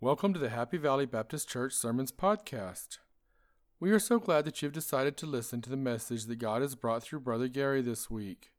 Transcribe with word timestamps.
Welcome 0.00 0.32
to 0.32 0.38
the 0.38 0.50
Happy 0.50 0.76
Valley 0.76 1.06
Baptist 1.06 1.48
Church 1.48 1.72
Sermons 1.72 2.12
Podcast. 2.12 2.98
We 3.80 3.90
are 3.90 3.98
so 3.98 4.20
glad 4.20 4.44
that 4.44 4.62
you 4.62 4.66
have 4.66 4.72
decided 4.72 5.16
to 5.16 5.26
listen 5.26 5.60
to 5.62 5.70
the 5.70 5.76
message 5.76 6.26
that 6.26 6.36
God 6.36 6.62
has 6.62 6.76
brought 6.76 7.02
through 7.02 7.18
Brother 7.18 7.48
Gary 7.48 7.82
this 7.82 8.08
week. 8.08 8.52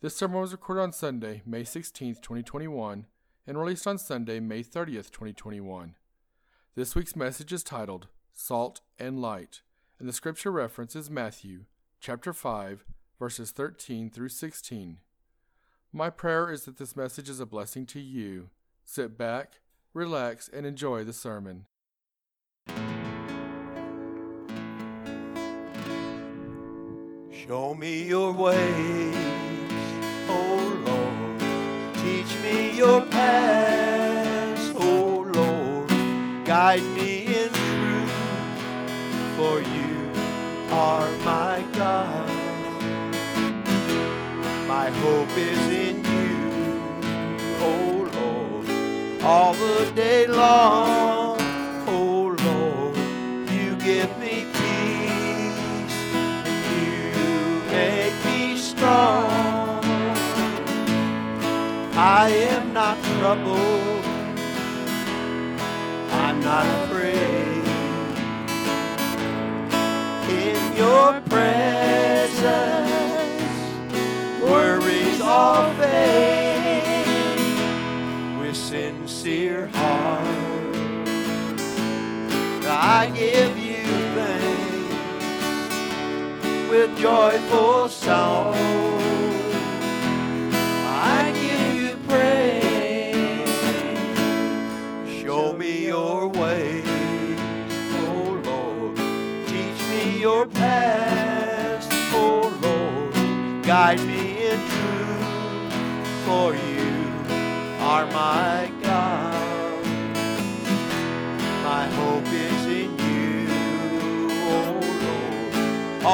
This 0.00 0.16
sermon 0.16 0.40
was 0.40 0.50
recorded 0.50 0.82
on 0.82 0.92
Sunday, 0.92 1.42
May 1.46 1.62
16th, 1.62 2.20
2021, 2.20 3.06
and 3.46 3.56
released 3.56 3.86
on 3.86 3.96
Sunday, 3.96 4.40
May 4.40 4.64
30th, 4.64 5.12
2021. 5.12 5.94
This 6.74 6.96
week's 6.96 7.14
message 7.14 7.52
is 7.52 7.62
titled 7.62 8.08
Salt 8.32 8.80
and 8.98 9.22
Light, 9.22 9.62
and 10.00 10.08
the 10.08 10.12
scripture 10.12 10.50
reference 10.50 10.96
is 10.96 11.08
Matthew 11.08 11.66
chapter 12.00 12.32
5, 12.32 12.84
verses 13.20 13.52
13 13.52 14.10
through 14.10 14.30
16. 14.30 14.98
My 15.92 16.10
prayer 16.10 16.50
is 16.50 16.64
that 16.64 16.78
this 16.78 16.96
message 16.96 17.28
is 17.28 17.38
a 17.38 17.46
blessing 17.46 17.86
to 17.86 18.00
you. 18.00 18.50
Sit 18.84 19.16
back 19.16 19.60
relax, 19.94 20.50
and 20.52 20.66
enjoy 20.66 21.04
the 21.04 21.12
sermon. 21.12 21.66
Show 27.30 27.74
me 27.74 28.02
your 28.02 28.32
ways, 28.32 29.14
oh 30.28 30.82
Lord. 30.86 31.40
Teach 32.02 32.36
me 32.42 32.76
your 32.76 33.02
paths, 33.02 34.72
oh 34.76 35.24
Lord. 35.32 35.88
Guide 36.44 36.82
me 36.96 37.26
in 37.26 37.50
truth, 37.52 38.12
for 39.36 39.60
you 39.60 40.10
are 40.70 41.10
my 41.18 41.64
God. 41.74 42.30
My 44.66 44.90
hope 44.90 45.36
is 45.36 45.58
in 45.68 45.83
all 49.24 49.54
the 49.54 49.90
day 49.94 50.26
long. 50.26 51.38
Oh 51.86 52.36
Lord, 52.44 52.96
you 53.50 53.74
give 53.76 54.10
me 54.18 54.44
peace, 54.52 55.96
you 56.76 57.62
make 57.72 58.16
me 58.26 58.58
strong. 58.58 59.82
I 61.96 62.28
am 62.50 62.74
not 62.74 63.02
troubled, 63.02 64.04
I'm 66.10 66.40
not 66.40 66.66
afraid. 66.84 67.64
In 70.28 70.76
your 70.76 71.20
presence, 71.30 72.42
worries 74.42 75.20
all 75.22 75.72
fade 75.76 76.43
sincere 79.24 79.68
heart. 79.68 80.26
I 82.66 83.10
give 83.14 83.56
you 83.56 83.82
thanks 84.14 84.94
with 86.68 86.98
joyful 86.98 87.88
song. 87.88 88.63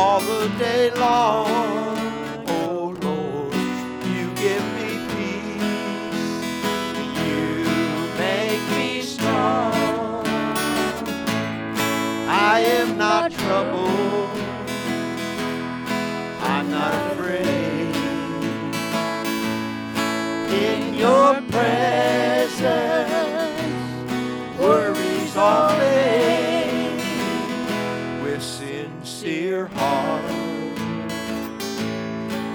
All 0.00 0.20
the 0.20 0.48
day 0.58 0.90
long. 0.92 1.79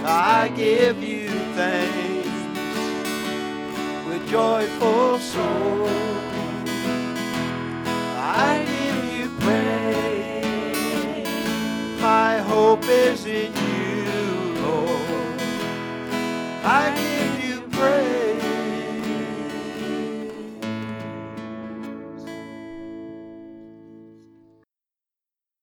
I 0.08 0.50
give 0.50 1.02
you 1.02 1.30
thanks 1.56 2.30
with 4.08 4.30
joyful 4.30 5.18
soul. 5.18 5.90
I 8.16 8.64
give 8.68 9.04
you 9.18 9.30
praise. 9.40 11.28
My 12.00 12.38
hope 12.38 12.84
is 12.84 13.26
in 13.26 13.52
you, 13.52 14.62
Lord. 14.62 15.42
I 16.64 16.94
give 16.96 17.50
you 17.50 17.62
praise. 17.72 18.44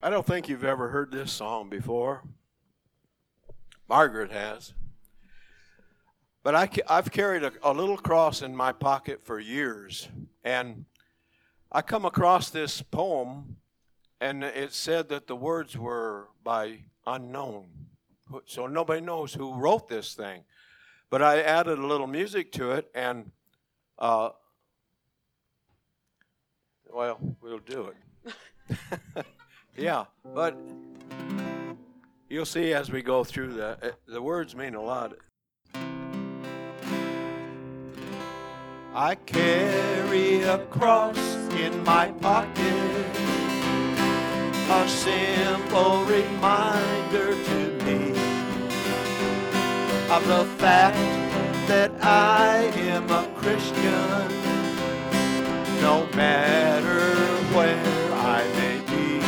I 0.02 0.10
don't 0.10 0.26
think 0.26 0.48
you've 0.48 0.64
ever 0.64 0.88
heard 0.88 1.12
this 1.12 1.30
song 1.30 1.68
before. 1.68 2.24
Margaret 3.92 4.32
has. 4.32 4.72
But 6.42 6.54
I, 6.54 6.66
have 6.88 7.12
carried 7.12 7.42
a, 7.42 7.52
a 7.62 7.74
little 7.74 7.98
cross 7.98 8.40
in 8.40 8.56
my 8.56 8.72
pocket 8.72 9.22
for 9.22 9.38
years. 9.38 10.08
And 10.42 10.86
I 11.70 11.82
come 11.82 12.06
across 12.06 12.48
this 12.48 12.80
poem, 12.80 13.58
and 14.18 14.42
it 14.44 14.72
said 14.72 15.10
that 15.10 15.26
the 15.26 15.36
words 15.36 15.76
were 15.76 16.28
by 16.42 16.84
unknown. 17.06 17.66
So 18.46 18.66
nobody 18.66 19.02
knows 19.02 19.34
who 19.34 19.52
wrote 19.52 19.90
this 19.90 20.14
thing. 20.14 20.44
But 21.10 21.20
I 21.20 21.42
added 21.42 21.78
a 21.78 21.86
little 21.86 22.06
music 22.06 22.50
to 22.52 22.70
it, 22.70 22.90
and 22.94 23.30
uh, 23.98 24.30
well, 26.90 27.18
we'll 27.42 27.58
do 27.58 27.92
it. 27.92 29.26
Yeah, 29.76 30.04
but 30.34 30.54
you'll 32.32 32.46
see 32.46 32.72
as 32.72 32.90
we 32.90 33.02
go 33.02 33.22
through 33.22 33.52
that, 33.52 33.78
eh, 33.82 33.90
the 34.08 34.22
words 34.22 34.56
mean 34.56 34.74
a 34.74 34.80
lot. 34.80 35.12
I 38.94 39.14
carry 39.26 40.42
a 40.42 40.58
cross 40.70 41.18
in 41.64 41.84
my 41.84 42.08
pocket, 42.22 43.06
a 44.70 44.88
simple 44.88 46.04
reminder 46.04 47.34
to 47.34 47.58
me 47.84 48.10
of 50.10 50.26
the 50.26 50.46
fact 50.56 50.96
that 51.68 51.92
I 52.02 52.62
am 52.92 53.10
a 53.10 53.28
Christian, 53.34 54.28
no 55.82 56.08
matter 56.14 57.14
where 57.54 58.12
I 58.14 58.42
may 58.56 58.78
be. 58.90 59.20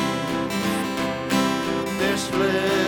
this 1.98 2.30
little 2.32 2.83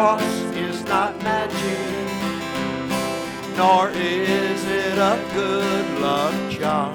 cross 0.00 0.22
is 0.56 0.82
not 0.84 1.12
magic, 1.22 1.86
nor 3.54 3.90
is 3.90 4.64
it 4.64 4.96
a 4.96 5.16
good 5.34 5.86
luck 6.00 6.34
charm. 6.50 6.94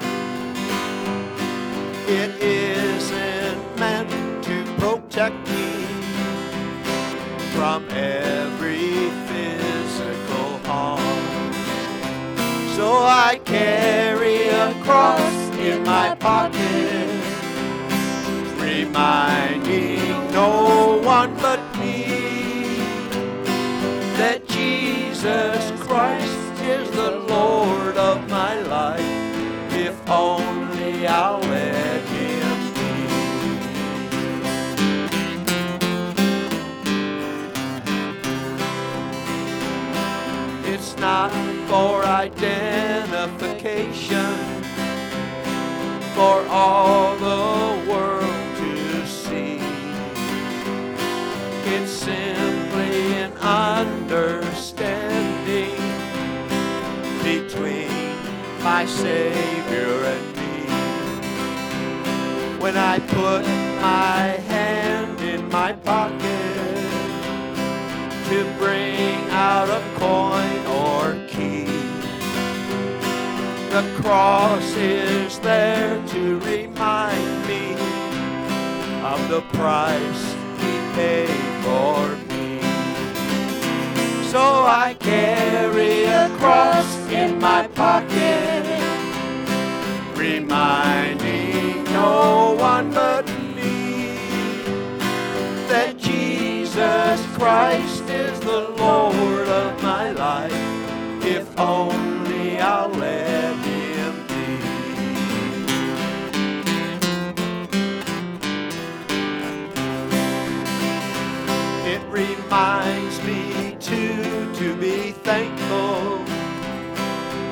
It 2.08 2.32
isn't 2.42 3.62
meant 3.78 4.10
to 4.48 4.56
protect 4.80 5.38
me 5.52 5.68
from 7.54 7.86
every 7.90 8.90
physical 9.28 10.48
harm. 10.68 11.52
So 12.74 12.88
I 13.28 13.40
carry 13.44 14.48
a 14.48 14.74
cross 14.82 15.36
in 15.68 15.84
my 15.84 16.16
pocket, 16.16 17.08
reminding 18.58 20.32
no 20.32 20.98
one 21.04 21.32
but 21.36 21.75
Jesus 25.16 25.72
Christ 25.80 26.60
is 26.60 26.90
the 26.90 27.10
Lord 27.10 27.96
of 27.96 28.28
my 28.28 28.60
life 28.60 29.00
if 29.72 29.96
only 30.10 31.06
I'll 31.06 31.40
let 31.40 32.02
him 32.02 32.74
be. 32.76 33.06
It's 40.70 40.98
not 40.98 41.32
for 41.66 42.04
identification 42.04 44.36
for 46.14 46.46
all 46.50 47.16
the 47.16 47.90
world 47.90 48.56
to 48.58 49.06
see. 49.06 49.60
It's 51.74 51.90
simply 51.90 52.35
my 58.76 58.84
Savior 58.84 60.04
and 60.12 60.26
me. 60.36 60.56
When 62.62 62.76
I 62.76 62.98
put 62.98 63.42
my 63.80 64.20
hand 64.52 65.18
in 65.22 65.48
my 65.48 65.72
pocket 65.72 66.76
to 68.28 68.38
bring 68.58 69.16
out 69.30 69.68
a 69.80 69.82
coin 70.02 70.58
or 70.84 71.02
key. 71.26 71.64
The 73.70 73.84
cross 74.02 74.68
is 74.76 75.38
there 75.38 75.96
to 76.08 76.38
remind 76.40 77.32
me 77.48 77.72
of 79.12 79.18
the 79.30 79.40
price 79.56 80.24
he 80.60 80.72
paid 80.98 81.46
for 81.64 82.08
me. 82.16 82.25
So 84.36 84.42
I 84.42 84.94
carry 85.00 86.04
a 86.04 86.28
cross 86.36 86.90
in 87.10 87.40
my 87.40 87.66
pocket, 87.68 88.64
reminding 90.14 90.85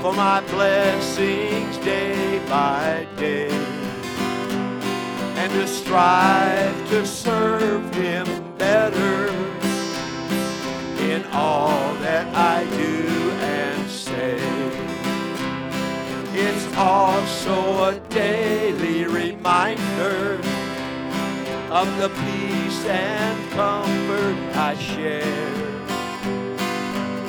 for 0.05 0.13
my 0.13 0.39
blessings 0.51 1.79
day 1.79 2.39
by 2.47 3.07
day 3.17 3.49
and 5.41 5.51
to 5.51 5.67
strive 5.67 6.77
to 6.91 7.07
serve 7.07 7.83
him 7.95 8.27
better 8.59 9.29
in 11.11 11.25
all 11.33 11.95
that 12.05 12.27
I 12.35 12.65
do 12.77 13.31
and 13.57 13.91
say. 13.91 14.37
It's 16.35 16.67
also 16.77 17.85
a 17.85 17.99
daily 18.11 19.05
reminder 19.05 20.35
of 21.71 21.87
the 21.97 22.11
peace 22.11 22.85
and 22.85 23.53
comfort 23.53 24.37
I 24.55 24.77
share 24.77 25.74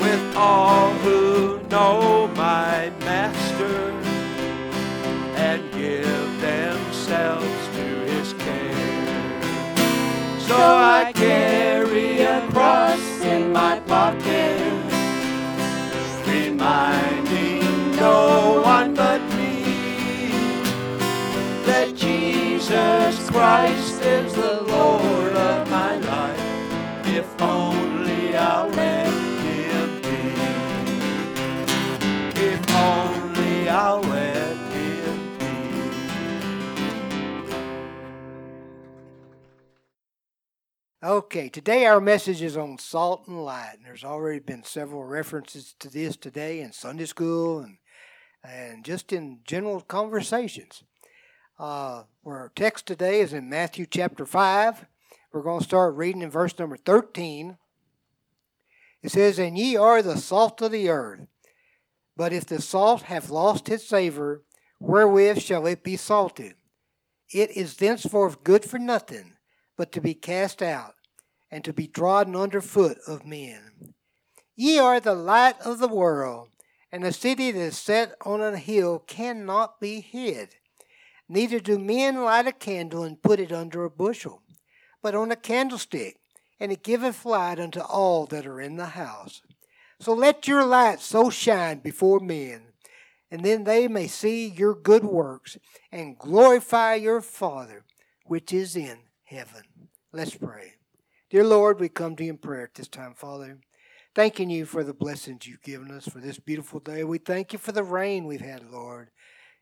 with 0.05 0.35
all 0.35 0.91
who 1.03 1.59
know 1.73 2.27
my 2.35 2.91
master 2.99 3.77
and 5.47 5.59
give 5.71 6.29
themselves 6.41 7.61
to 7.75 7.85
his 8.11 8.33
care. 8.33 9.41
So 10.47 10.57
I 10.57 11.11
carry 11.15 12.21
a 12.21 12.47
cross 12.51 13.05
in 13.33 13.51
my 13.51 13.79
pocket, 13.79 14.61
reminding 16.27 17.95
no 17.95 18.61
one 18.63 18.93
but 18.93 19.21
me 19.39 19.63
that 21.65 21.95
Jesus 21.95 23.27
Christ 23.31 24.01
is 24.03 24.33
the 24.35 24.54
Okay, 41.05 41.49
today 41.49 41.85
our 41.85 42.01
message 42.01 42.41
is 42.41 42.57
on 42.57 42.79
salt 42.79 43.27
and 43.27 43.45
light. 43.45 43.75
And 43.75 43.85
there's 43.85 44.03
already 44.03 44.39
been 44.39 44.63
several 44.63 45.03
references 45.03 45.75
to 45.77 45.87
this 45.87 46.17
today 46.17 46.61
in 46.61 46.71
Sunday 46.71 47.05
school 47.05 47.59
and 47.59 47.77
and 48.43 48.83
just 48.83 49.13
in 49.13 49.41
general 49.45 49.81
conversations. 49.81 50.83
Uh, 51.59 52.05
our 52.25 52.51
text 52.55 52.87
today 52.87 53.19
is 53.21 53.33
in 53.33 53.47
Matthew 53.47 53.85
chapter 53.85 54.25
5. 54.25 54.87
We're 55.31 55.43
going 55.43 55.59
to 55.59 55.63
start 55.63 55.93
reading 55.93 56.23
in 56.23 56.31
verse 56.31 56.57
number 56.57 56.75
13. 56.75 57.59
It 59.03 59.11
says, 59.11 59.37
And 59.37 59.59
ye 59.59 59.77
are 59.77 60.01
the 60.01 60.17
salt 60.17 60.59
of 60.63 60.71
the 60.71 60.89
earth. 60.89 61.27
But 62.17 62.33
if 62.33 62.47
the 62.47 62.63
salt 62.63 63.03
have 63.03 63.29
lost 63.29 63.69
its 63.69 63.87
savor, 63.87 64.41
wherewith 64.79 65.39
shall 65.39 65.67
it 65.67 65.83
be 65.83 65.97
salted? 65.97 66.55
It 67.31 67.51
is 67.51 67.75
thenceforth 67.75 68.43
good 68.43 68.65
for 68.65 68.79
nothing, 68.79 69.33
but 69.77 69.91
to 69.91 70.01
be 70.01 70.15
cast 70.15 70.63
out, 70.63 70.94
and 71.55 71.63
to 71.63 71.71
be 71.71 71.87
trodden 71.87 72.35
under 72.35 72.59
foot 72.59 72.97
of 73.07 73.25
men. 73.25 73.93
Ye 74.57 74.77
are 74.77 74.99
the 74.99 75.15
light 75.15 75.55
of 75.61 75.79
the 75.79 75.87
world, 75.87 76.49
and 76.91 77.05
a 77.05 77.13
city 77.13 77.49
that 77.49 77.57
is 77.57 77.77
set 77.77 78.13
on 78.25 78.41
a 78.41 78.57
hill 78.57 78.99
cannot 78.99 79.79
be 79.79 80.01
hid. 80.01 80.57
Neither 81.29 81.61
do 81.61 81.79
men 81.79 82.25
light 82.25 82.45
a 82.45 82.51
candle 82.51 83.03
and 83.03 83.23
put 83.23 83.39
it 83.39 83.53
under 83.53 83.85
a 83.85 83.89
bushel, 83.89 84.41
but 85.01 85.15
on 85.15 85.31
a 85.31 85.37
candlestick, 85.37 86.17
and 86.59 86.73
it 86.73 86.83
giveth 86.83 87.23
light 87.23 87.57
unto 87.57 87.79
all 87.79 88.25
that 88.25 88.45
are 88.45 88.59
in 88.59 88.75
the 88.75 88.87
house. 88.87 89.41
So 90.01 90.13
let 90.13 90.49
your 90.49 90.65
light 90.65 90.99
so 90.99 91.29
shine 91.29 91.79
before 91.79 92.19
men, 92.19 92.63
and 93.31 93.45
then 93.45 93.63
they 93.63 93.87
may 93.87 94.07
see 94.07 94.49
your 94.49 94.75
good 94.75 95.05
works 95.05 95.57
and 95.89 96.19
glorify 96.19 96.95
your 96.95 97.21
Father 97.21 97.85
which 98.25 98.51
is 98.51 98.75
in 98.75 98.97
heaven. 99.23 99.61
Let's 100.11 100.35
pray. 100.35 100.73
Dear 101.31 101.43
Lord, 101.43 101.79
we 101.79 101.89
come 101.89 102.15
to 102.15 102.23
you 102.23 102.29
in 102.29 102.37
prayer 102.37 102.65
at 102.65 102.75
this 102.75 102.87
time, 102.87 103.15
Father. 103.15 103.57
Thanking 104.13 104.51
you 104.51 104.67
for 104.67 104.83
the 104.83 104.93
blessings 104.93 105.47
you've 105.47 105.63
given 105.63 105.89
us 105.89 106.07
for 106.07 106.19
this 106.19 106.37
beautiful 106.37 106.79
day. 106.79 107.03
We 107.03 107.17
thank 107.17 107.51
you 107.51 107.57
for 107.57 107.71
the 107.71 107.83
rain 107.83 108.25
we've 108.25 108.41
had, 108.41 108.69
Lord. 108.69 109.09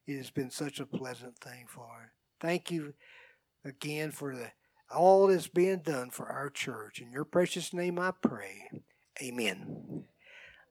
It 0.05 0.17
has 0.17 0.29
been 0.29 0.51
such 0.51 0.81
a 0.81 0.85
pleasant 0.85 1.39
thing 1.39 1.65
for 1.69 1.85
us. 1.85 2.09
Thank 2.41 2.69
you 2.69 2.95
again 3.63 4.11
for 4.11 4.35
the 4.35 4.51
all 4.93 5.27
that's 5.27 5.47
being 5.47 5.79
done 5.79 6.09
for 6.09 6.27
our 6.27 6.49
church. 6.49 6.99
In 6.99 7.13
your 7.13 7.23
precious 7.23 7.73
name 7.73 7.97
I 7.97 8.11
pray. 8.11 8.69
Amen. 9.21 10.03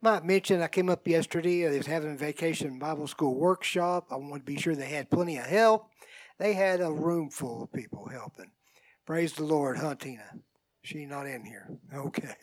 Might 0.03 0.27
mention 0.27 0.61
I 0.61 0.69
came 0.69 0.91
up 0.91 1.09
yesterday. 1.09 1.67
I 1.67 1.79
was 1.79 1.87
having 1.87 2.13
a 2.13 2.19
vacation 2.19 2.79
Bible 2.79 3.07
school 3.07 3.35
workshop. 3.35 4.09
I 4.11 4.17
wanted 4.17 4.41
to 4.41 4.53
be 4.53 4.61
sure 4.61 4.77
they 4.77 4.91
had 4.91 5.11
plenty 5.11 5.39
of 5.39 5.47
help. 5.47 5.89
They 6.39 6.53
had 6.53 6.83
a 6.83 6.93
room 6.93 7.31
full 7.31 7.63
of 7.63 7.73
people 7.73 8.09
helping. 8.09 8.51
Praise 9.07 9.33
the 9.33 9.45
Lord, 9.45 9.79
Huntina. 9.79 10.41
She 10.83 11.07
not 11.07 11.27
in 11.27 11.45
here. 11.45 11.69
Okay. 11.95 12.35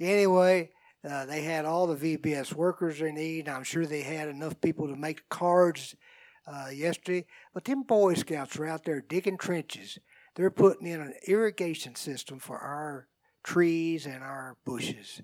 Anyway, 0.00 0.70
uh, 1.08 1.26
they 1.26 1.42
had 1.42 1.66
all 1.66 1.86
the 1.86 2.16
VBS 2.16 2.54
workers 2.54 2.98
they 2.98 3.12
need. 3.12 3.48
I'm 3.48 3.64
sure 3.64 3.84
they 3.84 4.00
had 4.00 4.28
enough 4.28 4.60
people 4.60 4.88
to 4.88 4.96
make 4.96 5.28
cards 5.28 5.94
uh, 6.46 6.68
yesterday. 6.72 7.26
But 7.52 7.64
them 7.64 7.82
Boy 7.82 8.14
Scouts 8.14 8.58
are 8.58 8.66
out 8.66 8.84
there 8.84 9.00
digging 9.00 9.36
trenches. 9.36 9.98
They're 10.34 10.50
putting 10.50 10.86
in 10.86 11.00
an 11.00 11.14
irrigation 11.26 11.94
system 11.96 12.38
for 12.38 12.58
our 12.58 13.08
trees 13.42 14.06
and 14.06 14.22
our 14.22 14.56
bushes. 14.64 15.20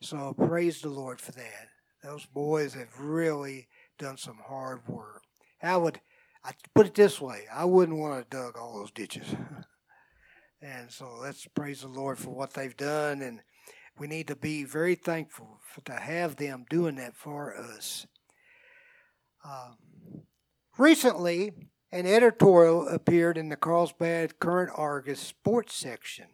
So 0.00 0.32
praise 0.32 0.80
the 0.80 0.90
Lord 0.90 1.20
for 1.20 1.32
that. 1.32 1.68
Those 2.02 2.26
boys 2.26 2.74
have 2.74 3.00
really 3.00 3.68
done 3.98 4.16
some 4.16 4.38
hard 4.46 4.86
work. 4.86 5.22
I 5.62 5.76
would, 5.76 6.00
I 6.44 6.52
put 6.74 6.86
it 6.86 6.94
this 6.94 7.20
way: 7.20 7.44
I 7.52 7.64
wouldn't 7.64 7.98
want 7.98 8.30
to 8.30 8.36
dug 8.36 8.58
all 8.58 8.78
those 8.78 8.90
ditches. 8.90 9.26
and 10.60 10.90
so 10.90 11.18
let's 11.20 11.46
praise 11.54 11.82
the 11.82 11.88
Lord 11.88 12.18
for 12.18 12.30
what 12.30 12.54
they've 12.54 12.76
done, 12.76 13.22
and 13.22 13.40
we 13.98 14.06
need 14.06 14.28
to 14.28 14.36
be 14.36 14.64
very 14.64 14.94
thankful 14.94 15.60
for, 15.62 15.80
to 15.82 15.92
have 15.92 16.36
them 16.36 16.64
doing 16.68 16.96
that 16.96 17.16
for 17.16 17.56
us. 17.56 18.06
Um, 19.44 19.76
recently, 20.78 21.52
an 21.92 22.06
editorial 22.06 22.88
appeared 22.88 23.38
in 23.38 23.50
the 23.50 23.56
Carlsbad 23.56 24.40
Current 24.40 24.72
Argus 24.74 25.20
sports 25.20 25.74
section. 25.74 26.26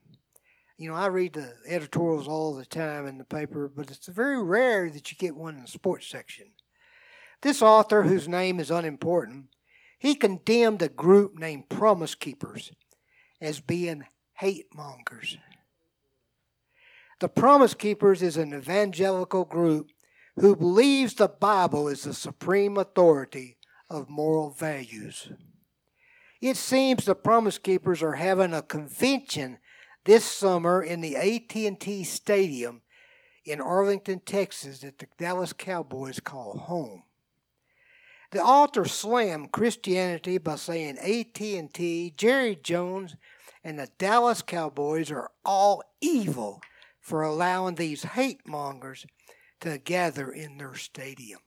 You 0.78 0.88
know, 0.88 0.94
I 0.94 1.08
read 1.08 1.34
the 1.34 1.54
editorials 1.66 2.26
all 2.26 2.54
the 2.54 2.64
time 2.64 3.06
in 3.06 3.18
the 3.18 3.24
paper, 3.24 3.70
but 3.74 3.90
it's 3.90 4.06
very 4.06 4.42
rare 4.42 4.88
that 4.88 5.10
you 5.10 5.18
get 5.18 5.36
one 5.36 5.56
in 5.56 5.62
the 5.62 5.68
sports 5.68 6.06
section. 6.06 6.46
This 7.42 7.60
author, 7.60 8.04
whose 8.04 8.28
name 8.28 8.58
is 8.58 8.70
unimportant, 8.70 9.48
he 9.98 10.14
condemned 10.14 10.80
a 10.80 10.88
group 10.88 11.38
named 11.38 11.68
Promise 11.68 12.14
Keepers 12.14 12.72
as 13.40 13.60
being 13.60 14.04
hate 14.34 14.66
mongers. 14.74 15.38
The 17.20 17.28
Promise 17.28 17.74
Keepers 17.74 18.22
is 18.22 18.36
an 18.36 18.54
evangelical 18.54 19.44
group 19.44 19.90
who 20.36 20.56
believes 20.56 21.14
the 21.14 21.28
Bible 21.28 21.88
is 21.88 22.04
the 22.04 22.14
supreme 22.14 22.78
authority 22.78 23.58
of 23.90 24.08
moral 24.08 24.50
values. 24.50 25.30
It 26.40 26.56
seems 26.56 27.04
the 27.04 27.14
Promise 27.14 27.58
Keepers 27.58 28.02
are 28.02 28.14
having 28.14 28.54
a 28.54 28.62
convention 28.62 29.58
this 30.04 30.24
summer 30.24 30.82
in 30.82 31.02
the 31.02 31.16
AT&T 31.16 32.04
Stadium 32.04 32.80
in 33.44 33.60
Arlington, 33.60 34.20
Texas 34.20 34.80
that 34.80 34.98
the 34.98 35.06
Dallas 35.18 35.52
Cowboys 35.52 36.20
call 36.20 36.56
home. 36.56 37.02
The 38.30 38.42
author 38.42 38.84
slammed 38.84 39.50
Christianity 39.50 40.38
by 40.38 40.54
saying 40.54 40.98
AT&T, 40.98 42.14
Jerry 42.16 42.56
Jones, 42.62 43.16
and 43.64 43.78
the 43.78 43.88
Dallas 43.98 44.40
Cowboys 44.40 45.10
are 45.10 45.30
all 45.44 45.82
evil 46.00 46.60
for 47.00 47.22
allowing 47.22 47.74
these 47.74 48.04
hate 48.04 48.46
mongers 48.46 49.04
to 49.60 49.78
gather 49.78 50.30
in 50.30 50.58
their 50.58 50.76
stadium. 50.76 51.40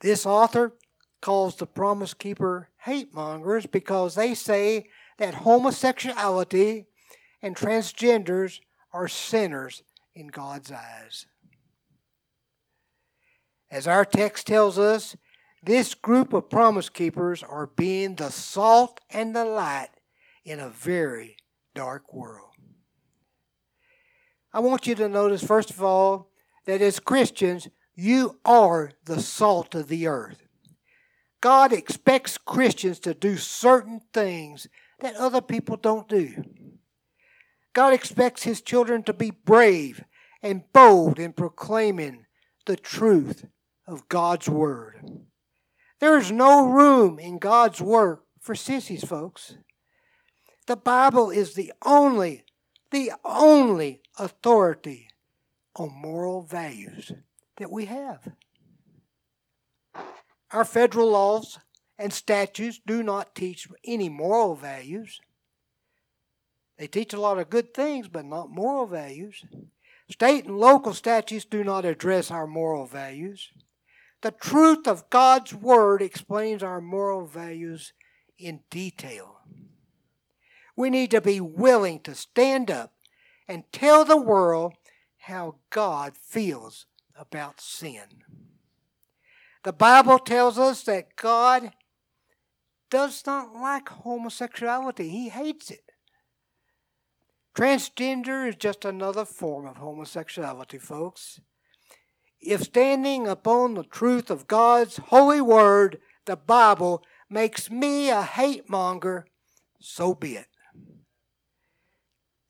This 0.00 0.26
author 0.26 0.74
calls 1.22 1.56
the 1.56 1.66
Promise 1.66 2.12
Keeper 2.12 2.68
hate 2.82 3.14
mongers 3.14 3.64
because 3.64 4.14
they 4.14 4.34
say 4.34 4.90
that 5.16 5.34
homosexuality 5.34 6.84
and 7.40 7.56
transgenders 7.56 8.60
are 8.92 9.08
sinners 9.08 9.82
in 10.14 10.26
God's 10.26 10.70
eyes. 10.70 11.26
As 13.74 13.88
our 13.88 14.04
text 14.04 14.46
tells 14.46 14.78
us, 14.78 15.16
this 15.60 15.94
group 15.94 16.32
of 16.32 16.48
promise 16.48 16.88
keepers 16.88 17.42
are 17.42 17.66
being 17.66 18.14
the 18.14 18.30
salt 18.30 19.00
and 19.10 19.34
the 19.34 19.44
light 19.44 19.88
in 20.44 20.60
a 20.60 20.68
very 20.68 21.38
dark 21.74 22.14
world. 22.14 22.52
I 24.52 24.60
want 24.60 24.86
you 24.86 24.94
to 24.94 25.08
notice, 25.08 25.42
first 25.42 25.70
of 25.70 25.82
all, 25.82 26.30
that 26.66 26.80
as 26.80 27.00
Christians, 27.00 27.66
you 27.96 28.38
are 28.44 28.92
the 29.06 29.20
salt 29.20 29.74
of 29.74 29.88
the 29.88 30.06
earth. 30.06 30.46
God 31.40 31.72
expects 31.72 32.38
Christians 32.38 33.00
to 33.00 33.12
do 33.12 33.36
certain 33.36 34.02
things 34.12 34.68
that 35.00 35.16
other 35.16 35.40
people 35.40 35.76
don't 35.76 36.08
do. 36.08 36.44
God 37.72 37.92
expects 37.92 38.44
His 38.44 38.60
children 38.60 39.02
to 39.02 39.12
be 39.12 39.32
brave 39.32 40.04
and 40.44 40.62
bold 40.72 41.18
in 41.18 41.32
proclaiming 41.32 42.26
the 42.66 42.76
truth 42.76 43.46
of 43.86 44.08
God's 44.08 44.48
Word. 44.48 45.00
There 46.00 46.18
is 46.18 46.30
no 46.30 46.66
room 46.68 47.18
in 47.18 47.38
God's 47.38 47.80
Word 47.80 48.18
for 48.40 48.54
sissies, 48.54 49.04
folks. 49.04 49.56
The 50.66 50.76
Bible 50.76 51.30
is 51.30 51.54
the 51.54 51.72
only, 51.84 52.44
the 52.90 53.12
only 53.24 54.00
authority 54.18 55.08
on 55.76 55.92
moral 55.92 56.42
values 56.42 57.12
that 57.56 57.70
we 57.70 57.86
have. 57.86 58.28
Our 60.50 60.64
federal 60.64 61.10
laws 61.10 61.58
and 61.98 62.12
statutes 62.12 62.80
do 62.86 63.02
not 63.02 63.34
teach 63.34 63.68
any 63.84 64.08
moral 64.08 64.54
values. 64.54 65.20
They 66.78 66.86
teach 66.86 67.12
a 67.12 67.20
lot 67.20 67.38
of 67.38 67.50
good 67.50 67.74
things, 67.74 68.08
but 68.08 68.24
not 68.24 68.50
moral 68.50 68.86
values. 68.86 69.44
State 70.10 70.44
and 70.44 70.58
local 70.58 70.92
statutes 70.92 71.44
do 71.44 71.64
not 71.64 71.84
address 71.84 72.30
our 72.30 72.46
moral 72.46 72.86
values. 72.86 73.50
The 74.24 74.30
truth 74.30 74.88
of 74.88 75.10
God's 75.10 75.52
Word 75.52 76.00
explains 76.00 76.62
our 76.62 76.80
moral 76.80 77.26
values 77.26 77.92
in 78.38 78.60
detail. 78.70 79.40
We 80.74 80.88
need 80.88 81.10
to 81.10 81.20
be 81.20 81.42
willing 81.42 82.00
to 82.04 82.14
stand 82.14 82.70
up 82.70 82.94
and 83.46 83.70
tell 83.70 84.02
the 84.06 84.16
world 84.16 84.72
how 85.18 85.56
God 85.68 86.16
feels 86.16 86.86
about 87.14 87.60
sin. 87.60 88.24
The 89.62 89.74
Bible 89.74 90.18
tells 90.18 90.58
us 90.58 90.84
that 90.84 91.16
God 91.16 91.72
does 92.88 93.24
not 93.26 93.52
like 93.52 93.90
homosexuality, 93.90 95.10
He 95.10 95.28
hates 95.28 95.70
it. 95.70 95.92
Transgender 97.54 98.48
is 98.48 98.56
just 98.56 98.86
another 98.86 99.26
form 99.26 99.66
of 99.66 99.76
homosexuality, 99.76 100.78
folks. 100.78 101.42
If 102.46 102.62
standing 102.62 103.26
upon 103.26 103.72
the 103.74 103.84
truth 103.84 104.30
of 104.30 104.46
God's 104.46 104.98
holy 104.98 105.40
word, 105.40 105.98
the 106.26 106.36
Bible, 106.36 107.02
makes 107.30 107.70
me 107.70 108.10
a 108.10 108.22
hate 108.22 108.68
monger, 108.68 109.26
so 109.80 110.14
be 110.14 110.36
it. 110.36 110.48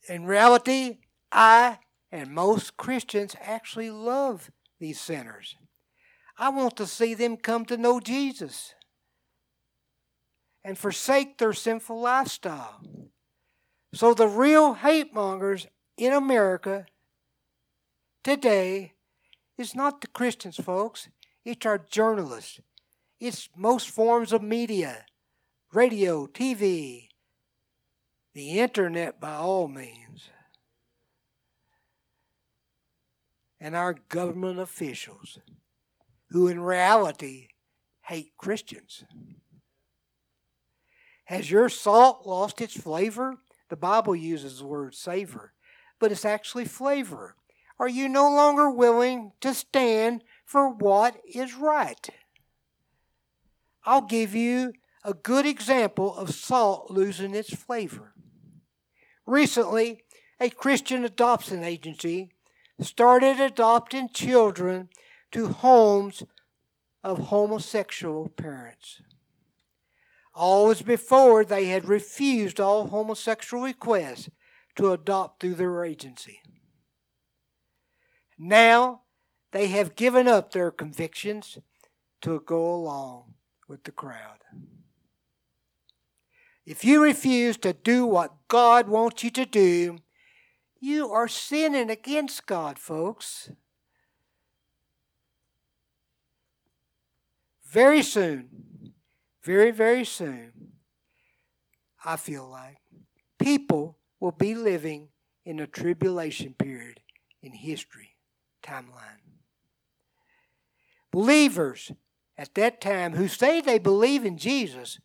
In 0.09 0.25
reality, 0.25 0.99
I 1.31 1.79
and 2.11 2.31
most 2.31 2.77
Christians 2.77 3.37
actually 3.41 3.91
love 3.91 4.51
these 4.81 5.01
sinners. 5.01 5.57
I 6.37 6.49
want 6.49 6.77
to 6.79 6.87
see 6.87 7.15
them 7.15 7.37
come 7.37 7.65
to 7.67 7.77
know 7.77 8.01
Jesus 8.01 8.75
and 10.65 10.77
forsake 10.77 11.39
their 11.39 11.53
sinful 11.53 12.01
lifestyle. 12.01 12.81
So 13.93 14.13
the 14.13 14.27
real 14.27 14.75
hate 14.75 15.15
mongers 15.15 15.69
in 15.97 16.13
America 16.13 16.87
today 18.25 18.94
is 19.57 19.75
not 19.75 20.01
the 20.01 20.07
Christians, 20.07 20.57
folks. 20.57 21.09
It's 21.45 21.67
our 21.67 21.79
journalists. 21.79 22.61
It's 23.21 23.49
most 23.57 23.91
forms 23.91 24.33
of 24.33 24.43
media, 24.43 25.07
radio, 25.73 26.27
TV, 26.27 27.09
the 28.35 28.59
internet 28.59 29.21
by 29.21 29.35
all 29.35 29.69
means, 29.69 30.29
and 33.61 33.77
our 33.77 33.95
government 34.09 34.59
officials 34.59 35.39
who 36.31 36.49
in 36.49 36.61
reality 36.61 37.49
hate 38.03 38.33
Christians. 38.37 39.05
Has 41.27 41.51
your 41.51 41.69
salt 41.69 42.27
lost 42.27 42.61
its 42.61 42.79
flavor? 42.79 43.37
The 43.71 43.77
Bible 43.77 44.15
uses 44.15 44.59
the 44.59 44.67
word 44.67 44.95
savor, 44.95 45.53
but 45.99 46.13
it's 46.13 46.25
actually 46.25 46.67
flavor. 46.67 47.37
Are 47.78 47.88
you 47.88 48.09
no 48.09 48.31
longer 48.31 48.71
willing 48.71 49.33
to 49.40 49.52
stand 49.52 50.23
for 50.45 50.69
what 50.69 51.16
is 51.26 51.54
right? 51.54 52.09
I'll 53.85 54.02
give 54.02 54.35
you 54.35 54.73
a 55.04 55.12
good 55.12 55.45
example 55.45 56.14
of 56.16 56.35
salt 56.35 56.90
losing 56.90 57.35
its 57.35 57.54
flavor. 57.54 58.14
Recently, 59.26 60.04
a 60.40 60.50
Christian 60.50 61.04
adoption 61.04 61.62
agency 61.62 62.31
started 62.81 63.40
adopting 63.40 64.09
children 64.09 64.88
to 65.33 65.49
homes 65.49 66.23
of 67.02 67.19
homosexual 67.19 68.28
parents. 68.28 69.02
Always 70.35 70.83
before, 70.83 71.45
they 71.45 71.66
had 71.66 71.88
refused 71.88 72.59
all 72.59 72.88
homosexual 72.88 73.62
requests 73.62 74.31
to 74.76 74.90
adopt 74.90 75.40
through 75.40 75.54
their 75.54 75.85
agency. 75.85 76.40
Now, 78.38 79.03
they 79.53 79.69
have 79.69 79.95
given 79.95 80.26
up 80.26 80.53
their 80.53 80.71
convictions 80.71 81.59
to 82.23 82.41
go 82.41 82.75
along 82.75 83.35
with 83.69 83.85
the 83.85 83.93
crowd. 83.93 84.38
If 86.67 86.85
you 86.85 87.03
refuse 87.03 87.57
to 87.59 87.73
do 87.73 88.07
what 88.07 88.35
God 88.49 88.88
wants 88.88 89.23
you 89.23 89.31
to 89.31 89.45
do, 89.45 89.99
you 90.81 91.11
are 91.12 91.29
sinning 91.29 91.91
against 91.91 92.47
God, 92.47 92.79
folks. 92.79 93.50
Very 97.64 98.03
soon, 98.03 98.95
very, 99.43 99.71
very 99.71 100.05
soon, 100.05 100.53
I 102.05 102.17
feel 102.17 102.49
like 102.49 102.79
people 103.38 103.99
will 104.21 104.33
be 104.33 104.55
living 104.55 105.09
in 105.45 105.61
a 105.61 105.67
tribulation 105.67 106.55
period 106.55 107.00
in 107.43 107.53
history 107.53 108.13
timeline. 108.64 109.21
Believers 111.12 111.92
at 112.37 112.54
that 112.54 112.80
time 112.80 113.14
who 113.14 113.28
say 113.28 113.61
they 113.61 113.78
believe 113.78 114.25
in 114.25 114.37
Jesus, 114.37 114.99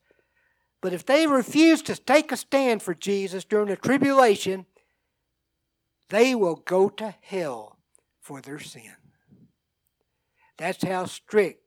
but 0.81 0.93
if 0.93 1.05
they 1.05 1.27
refuse 1.27 1.81
to 1.83 1.95
take 1.95 2.31
a 2.31 2.37
stand 2.37 2.81
for 2.81 2.95
Jesus 2.95 3.43
during 3.43 3.67
the 3.67 3.75
tribulation, 3.75 4.65
they 6.09 6.33
will 6.33 6.55
go 6.55 6.89
to 6.89 7.13
hell 7.21 7.77
for 8.19 8.41
their 8.41 8.59
sin. 8.59 8.95
That's 10.57 10.83
how 10.83 11.05
strict 11.05 11.63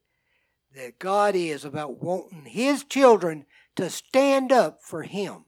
that 0.75 0.99
God 0.99 1.35
is 1.35 1.63
about 1.63 2.01
wanting 2.01 2.45
His 2.45 2.83
children 2.83 3.45
to 3.75 3.89
stand 3.89 4.51
up 4.51 4.83
for 4.83 5.03
Him. 5.03 5.45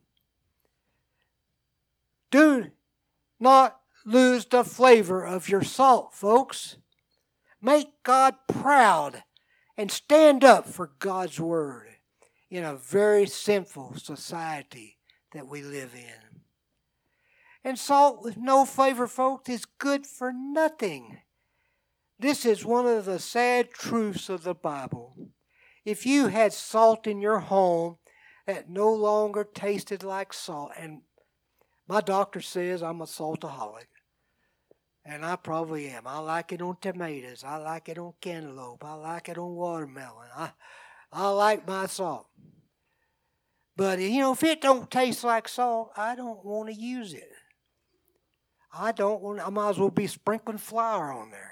Do 2.31 2.71
not 3.39 3.79
lose 4.05 4.45
the 4.45 4.63
flavor 4.63 5.25
of 5.25 5.50
your 5.50 5.63
salt, 5.63 6.13
folks. 6.13 6.77
Make 7.62 8.03
God 8.03 8.35
proud 8.47 9.24
and 9.77 9.91
stand 9.91 10.43
up 10.43 10.67
for 10.67 10.91
God's 11.00 11.39
Word 11.39 11.88
in 12.50 12.63
a 12.63 12.75
very 12.75 13.25
sinful 13.25 13.95
society 13.97 14.97
that 15.33 15.47
we 15.47 15.63
live 15.63 15.93
in. 15.95 16.39
And 17.63 17.79
salt 17.79 18.24
with 18.24 18.38
no 18.38 18.65
flavor, 18.65 19.07
folks, 19.07 19.50
is 19.50 19.65
good 19.65 20.05
for 20.05 20.31
nothing 20.31 21.17
This 22.19 22.45
is 22.45 22.63
one 22.63 22.85
of 22.88 23.05
the 23.05 23.19
sad 23.19 23.71
truths 23.71 24.29
of 24.29 24.43
the 24.43 24.55
Bible. 24.55 25.17
If 25.83 26.05
you 26.05 26.27
had 26.27 26.53
salt 26.53 27.07
in 27.07 27.19
your 27.21 27.39
home 27.39 27.97
that 28.47 28.69
no 28.69 28.93
longer 28.93 29.43
tasted 29.43 30.03
like 30.03 30.31
salt, 30.33 30.71
and 30.77 31.01
my 31.88 32.01
doctor 32.01 32.41
says 32.41 32.81
I'm 32.81 33.01
a 33.01 33.05
saltaholic, 33.05 33.88
and 35.05 35.24
I 35.24 35.35
probably 35.35 35.88
am. 35.89 36.07
I 36.07 36.17
like 36.17 36.51
it 36.51 36.62
on 36.62 36.77
tomatoes. 36.81 37.43
I 37.45 37.57
like 37.57 37.89
it 37.89 38.00
on 38.00 38.13
cantaloupe. 38.19 38.83
I 38.83 38.93
like 38.95 39.29
it 39.29 39.38
on 39.38 39.55
watermelon. 39.55 40.29
I, 40.35 40.51
I 41.12 41.29
like 41.29 41.67
my 41.67 41.85
salt. 41.85 42.27
But 43.77 44.00
you 44.00 44.19
know, 44.19 44.33
if 44.33 44.43
it 44.43 44.62
don't 44.62 44.89
taste 44.89 45.24
like 45.24 45.47
salt, 45.47 45.91
I 45.95 46.15
don't 46.15 46.43
want 46.43 46.69
to 46.69 46.75
use 46.75 47.13
it. 47.13 47.29
I 48.74 48.91
don't 48.91 49.21
want. 49.21 49.45
I 49.45 49.50
might 49.50 49.71
as 49.71 49.79
well 49.79 49.89
be 49.89 50.07
sprinkling 50.07 50.57
flour 50.57 51.13
on 51.13 51.29
there. 51.29 51.51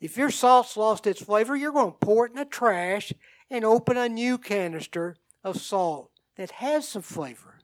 If 0.00 0.16
your 0.16 0.30
salt's 0.30 0.76
lost 0.78 1.06
its 1.06 1.22
flavor, 1.22 1.56
you're 1.56 1.72
going 1.72 1.92
to 1.92 1.98
pour 1.98 2.24
it 2.24 2.30
in 2.30 2.36
the 2.36 2.46
trash 2.46 3.12
and 3.50 3.64
open 3.64 3.98
a 3.98 4.08
new 4.08 4.38
canister 4.38 5.16
of 5.44 5.60
salt 5.60 6.09
that 6.40 6.52
has 6.52 6.88
some 6.88 7.02
flavor. 7.02 7.58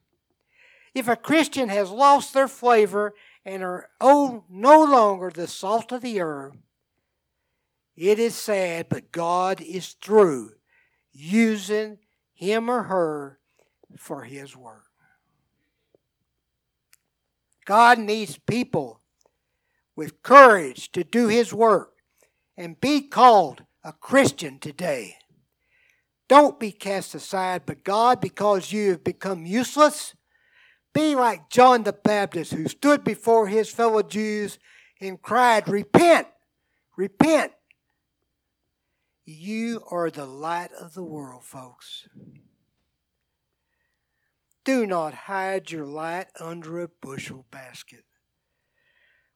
If 0.93 1.07
a 1.07 1.15
Christian 1.15 1.67
has 1.69 1.89
lost 1.89 2.35
their 2.35 2.47
flavor 2.47 3.15
and 3.43 3.63
are 3.63 3.89
oh, 3.99 4.43
no 4.51 4.83
longer 4.83 5.31
the 5.31 5.47
salt 5.47 5.91
of 5.91 6.03
the 6.03 6.21
earth, 6.21 6.55
it 7.95 8.19
is 8.19 8.35
sad, 8.35 8.85
but 8.87 9.11
God 9.11 9.61
is 9.61 9.93
through 9.99 10.51
using 11.11 11.97
him 12.35 12.69
or 12.69 12.83
her 12.83 13.39
for 13.97 14.25
his 14.25 14.55
work. 14.55 14.91
God 17.65 17.97
needs 17.97 18.37
people 18.37 19.01
with 19.95 20.21
courage 20.21 20.91
to 20.91 21.03
do 21.03 21.29
his 21.29 21.51
work 21.51 21.93
and 22.55 22.79
be 22.79 23.01
called 23.01 23.63
a 23.83 23.91
Christian 23.91 24.59
today. 24.59 25.15
Don't 26.27 26.59
be 26.59 26.71
cast 26.71 27.15
aside 27.15 27.65
by 27.65 27.75
God 27.75 28.19
because 28.19 28.71
you 28.71 28.91
have 28.91 29.03
become 29.03 29.45
useless. 29.45 30.13
Be 30.93 31.15
like 31.15 31.49
John 31.49 31.83
the 31.83 31.93
Baptist, 31.93 32.53
who 32.53 32.67
stood 32.67 33.03
before 33.03 33.47
his 33.47 33.69
fellow 33.69 34.01
Jews 34.01 34.59
and 34.99 35.21
cried, 35.21 35.67
Repent! 35.67 36.27
Repent! 36.97 37.53
You 39.25 39.83
are 39.91 40.09
the 40.09 40.25
light 40.25 40.71
of 40.79 40.93
the 40.93 41.03
world, 41.03 41.43
folks. 41.43 42.07
Do 44.65 44.85
not 44.85 45.13
hide 45.13 45.71
your 45.71 45.85
light 45.85 46.27
under 46.39 46.81
a 46.81 46.87
bushel 46.87 47.45
basket. 47.51 48.03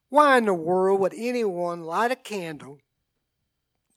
Why 0.09 0.37
in 0.37 0.45
the 0.45 0.53
world 0.53 0.99
would 0.99 1.13
anyone 1.15 1.83
light 1.83 2.11
a 2.11 2.17
candle 2.17 2.79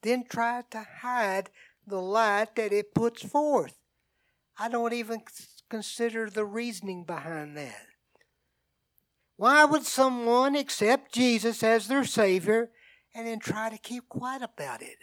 then 0.05 0.23
try 0.23 0.61
to 0.69 0.85
hide 1.01 1.49
the 1.87 2.01
light 2.01 2.55
that 2.55 2.73
it 2.73 2.93
puts 2.93 3.23
forth. 3.23 3.77
I 4.57 4.69
don't 4.69 4.93
even 4.93 5.21
consider 5.69 6.29
the 6.29 6.45
reasoning 6.45 7.03
behind 7.03 7.57
that. 7.57 7.85
Why 9.37 9.65
would 9.65 9.83
someone 9.83 10.55
accept 10.55 11.13
Jesus 11.13 11.61
as 11.61 11.87
their 11.87 12.05
Savior 12.05 12.69
and 13.13 13.27
then 13.27 13.39
try 13.39 13.69
to 13.69 13.77
keep 13.77 14.07
quiet 14.07 14.41
about 14.41 14.81
it? 14.81 14.97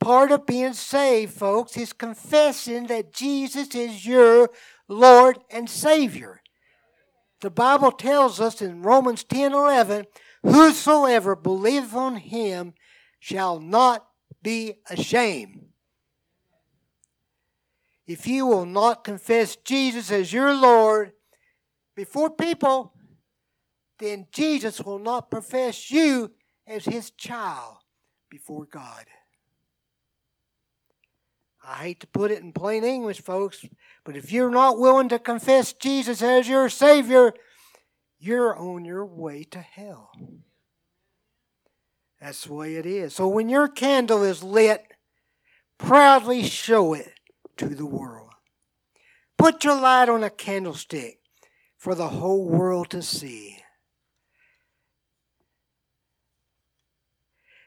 Part 0.00 0.32
of 0.32 0.46
being 0.46 0.72
saved, 0.72 1.34
folks, 1.34 1.76
is 1.76 1.92
confessing 1.92 2.86
that 2.88 3.12
Jesus 3.12 3.74
is 3.74 4.04
your 4.06 4.50
Lord 4.88 5.38
and 5.50 5.70
Savior. 5.70 6.40
The 7.40 7.50
Bible 7.50 7.92
tells 7.92 8.40
us 8.40 8.62
in 8.62 8.82
Romans 8.82 9.24
10 9.24 9.52
11, 9.52 10.06
Whosoever 10.42 11.36
believeth 11.36 11.94
on 11.94 12.16
him 12.16 12.74
shall 13.20 13.60
not 13.60 14.06
be 14.42 14.74
ashamed. 14.90 15.66
If 18.06 18.26
you 18.26 18.46
will 18.46 18.66
not 18.66 19.04
confess 19.04 19.56
Jesus 19.56 20.10
as 20.10 20.32
your 20.32 20.54
Lord 20.54 21.12
before 21.94 22.30
people, 22.30 22.94
then 23.98 24.26
Jesus 24.32 24.80
will 24.80 24.98
not 24.98 25.30
profess 25.30 25.90
you 25.90 26.32
as 26.66 26.84
his 26.84 27.10
child 27.12 27.76
before 28.28 28.66
God. 28.66 29.04
I 31.64 31.74
hate 31.76 32.00
to 32.00 32.08
put 32.08 32.32
it 32.32 32.42
in 32.42 32.52
plain 32.52 32.82
English, 32.82 33.20
folks, 33.20 33.64
but 34.04 34.16
if 34.16 34.32
you're 34.32 34.50
not 34.50 34.80
willing 34.80 35.08
to 35.10 35.20
confess 35.20 35.72
Jesus 35.72 36.20
as 36.20 36.48
your 36.48 36.68
Savior, 36.68 37.32
you're 38.18 38.56
on 38.58 38.84
your 38.84 39.06
way 39.06 39.44
to 39.44 39.60
hell. 39.60 40.10
That's 42.22 42.44
the 42.44 42.54
way 42.54 42.76
it 42.76 42.86
is. 42.86 43.16
So 43.16 43.26
when 43.26 43.48
your 43.48 43.66
candle 43.66 44.22
is 44.22 44.44
lit, 44.44 44.94
proudly 45.76 46.44
show 46.44 46.94
it 46.94 47.14
to 47.56 47.66
the 47.66 47.84
world. 47.84 48.30
Put 49.36 49.64
your 49.64 49.80
light 49.80 50.08
on 50.08 50.22
a 50.22 50.30
candlestick 50.30 51.18
for 51.76 51.96
the 51.96 52.06
whole 52.06 52.46
world 52.46 52.90
to 52.90 53.02
see. 53.02 53.58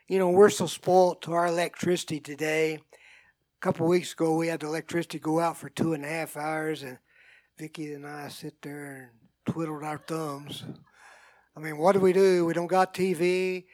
You 0.08 0.20
know, 0.20 0.30
we're 0.30 0.50
so 0.50 0.68
spoiled 0.68 1.22
to 1.24 1.34
our 1.34 1.48
electricity 1.48 2.22
today. 2.22 2.76
A 2.76 2.80
couple 3.60 3.88
weeks 3.88 4.14
ago, 4.14 4.38
we 4.38 4.48
had 4.48 4.62
the 4.62 4.68
electricity 4.68 5.20
go 5.20 5.42
out 5.42 5.58
for 5.58 5.68
two 5.68 5.92
and 5.92 6.06
a 6.06 6.08
half 6.08 6.38
hours, 6.38 6.82
and 6.82 6.98
Vicki 7.58 7.92
and 7.92 8.08
I 8.08 8.30
sit 8.30 8.62
there 8.62 9.12
and 9.12 9.54
twiddled 9.54 9.84
our 9.84 9.98
thumbs. 9.98 10.64
I 11.58 11.60
mean, 11.60 11.78
what 11.78 11.92
do 11.92 12.00
we 12.00 12.14
do? 12.14 12.46
We 12.46 12.54
don't 12.54 12.68
got 12.68 12.94
TV. 12.94 13.66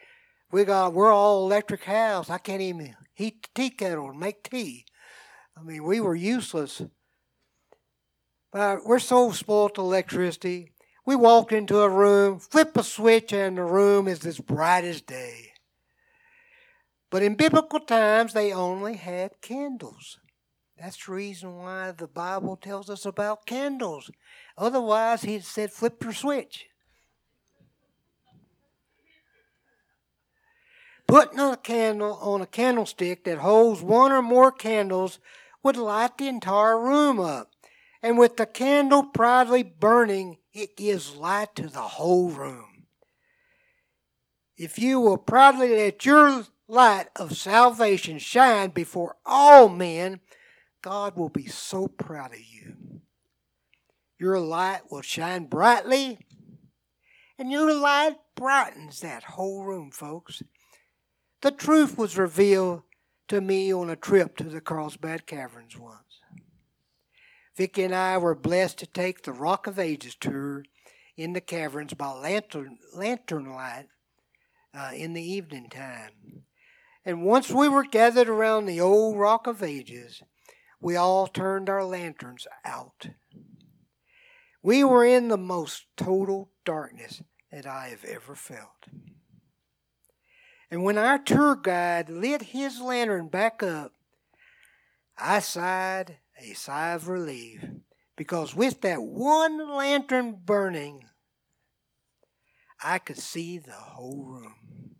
We 0.52 0.64
got 0.64 0.92
we're 0.92 1.10
all 1.10 1.46
electric 1.46 1.84
house. 1.84 2.28
I 2.28 2.36
can't 2.36 2.60
even 2.60 2.94
heat 3.14 3.42
the 3.42 3.48
tea 3.54 3.70
kettle 3.70 4.10
and 4.10 4.20
make 4.20 4.50
tea. 4.50 4.84
I 5.56 5.62
mean, 5.62 5.82
we 5.82 5.98
were 6.00 6.14
useless. 6.14 6.82
But 8.52 8.84
we're 8.84 8.98
so 8.98 9.32
spoiled 9.32 9.74
to 9.76 9.80
electricity. 9.80 10.72
We 11.06 11.16
walk 11.16 11.52
into 11.52 11.80
a 11.80 11.88
room, 11.88 12.38
flip 12.38 12.76
a 12.76 12.84
switch, 12.84 13.32
and 13.32 13.56
the 13.56 13.64
room 13.64 14.06
is 14.06 14.26
as 14.26 14.38
bright 14.38 14.84
as 14.84 15.00
day. 15.00 15.52
But 17.10 17.22
in 17.22 17.34
biblical 17.34 17.80
times, 17.80 18.34
they 18.34 18.52
only 18.52 18.96
had 18.96 19.40
candles. 19.40 20.18
That's 20.78 21.06
the 21.06 21.12
reason 21.12 21.56
why 21.56 21.92
the 21.92 22.06
Bible 22.06 22.56
tells 22.56 22.90
us 22.90 23.06
about 23.06 23.46
candles. 23.46 24.10
Otherwise, 24.56 25.22
he 25.22 25.40
said, 25.40 25.72
flip 25.72 26.02
your 26.02 26.12
switch. 26.12 26.66
Putting 31.12 31.40
a 31.40 31.58
candle 31.58 32.14
on 32.22 32.40
a 32.40 32.46
candlestick 32.46 33.24
that 33.24 33.36
holds 33.36 33.82
one 33.82 34.12
or 34.12 34.22
more 34.22 34.50
candles 34.50 35.18
would 35.62 35.76
light 35.76 36.16
the 36.16 36.26
entire 36.26 36.80
room 36.80 37.20
up. 37.20 37.50
And 38.02 38.16
with 38.16 38.38
the 38.38 38.46
candle 38.46 39.02
proudly 39.02 39.62
burning, 39.62 40.38
it 40.54 40.74
gives 40.74 41.14
light 41.14 41.54
to 41.56 41.68
the 41.68 41.80
whole 41.80 42.30
room. 42.30 42.86
If 44.56 44.78
you 44.78 45.00
will 45.00 45.18
proudly 45.18 45.76
let 45.76 46.06
your 46.06 46.46
light 46.66 47.08
of 47.16 47.36
salvation 47.36 48.18
shine 48.18 48.70
before 48.70 49.16
all 49.26 49.68
men, 49.68 50.20
God 50.80 51.18
will 51.18 51.28
be 51.28 51.46
so 51.46 51.88
proud 51.88 52.32
of 52.32 52.40
you. 52.40 53.02
Your 54.18 54.40
light 54.40 54.90
will 54.90 55.02
shine 55.02 55.44
brightly, 55.44 56.20
and 57.38 57.52
your 57.52 57.74
light 57.74 58.16
brightens 58.34 59.00
that 59.00 59.24
whole 59.24 59.62
room, 59.62 59.90
folks. 59.90 60.42
The 61.42 61.50
truth 61.50 61.98
was 61.98 62.16
revealed 62.16 62.82
to 63.26 63.40
me 63.40 63.74
on 63.74 63.90
a 63.90 63.96
trip 63.96 64.36
to 64.36 64.44
the 64.44 64.60
Carlsbad 64.60 65.26
Caverns 65.26 65.76
once. 65.76 66.20
Vicki 67.56 67.82
and 67.82 67.92
I 67.92 68.16
were 68.16 68.36
blessed 68.36 68.78
to 68.78 68.86
take 68.86 69.22
the 69.22 69.32
Rock 69.32 69.66
of 69.66 69.76
Ages 69.76 70.14
tour 70.14 70.62
in 71.16 71.32
the 71.32 71.40
caverns 71.40 71.94
by 71.94 72.12
lantern, 72.12 72.78
lantern 72.94 73.52
light 73.52 73.86
uh, 74.72 74.92
in 74.94 75.14
the 75.14 75.22
evening 75.22 75.68
time. 75.68 76.44
And 77.04 77.24
once 77.24 77.50
we 77.50 77.68
were 77.68 77.82
gathered 77.82 78.28
around 78.28 78.66
the 78.66 78.80
old 78.80 79.18
Rock 79.18 79.48
of 79.48 79.64
Ages, 79.64 80.22
we 80.80 80.94
all 80.94 81.26
turned 81.26 81.68
our 81.68 81.84
lanterns 81.84 82.46
out. 82.64 83.08
We 84.62 84.84
were 84.84 85.04
in 85.04 85.26
the 85.26 85.36
most 85.36 85.86
total 85.96 86.52
darkness 86.64 87.20
that 87.50 87.66
I 87.66 87.88
have 87.88 88.04
ever 88.04 88.36
felt. 88.36 88.86
And 90.72 90.82
when 90.82 90.96
our 90.96 91.18
tour 91.18 91.54
guide 91.54 92.08
lit 92.08 92.40
his 92.40 92.80
lantern 92.80 93.28
back 93.28 93.62
up, 93.62 93.92
I 95.18 95.40
sighed 95.40 96.16
a 96.40 96.54
sigh 96.54 96.92
of 96.92 97.08
relief 97.08 97.62
because 98.16 98.54
with 98.54 98.80
that 98.80 99.02
one 99.02 99.70
lantern 99.70 100.38
burning, 100.46 101.04
I 102.82 102.96
could 102.96 103.18
see 103.18 103.58
the 103.58 103.72
whole 103.72 104.24
room. 104.24 104.94